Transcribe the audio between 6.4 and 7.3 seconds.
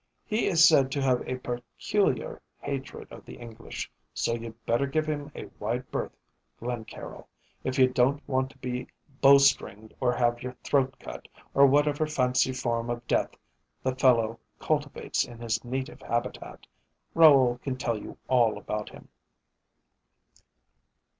Glencaryll,